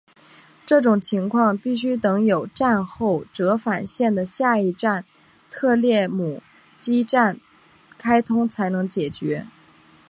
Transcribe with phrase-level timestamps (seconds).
[0.65, 5.05] 这种情况必须等有站后折返线的下一站
[5.47, 6.41] 特列姆
[6.75, 7.39] 基站
[7.99, 9.45] 开通才能解决。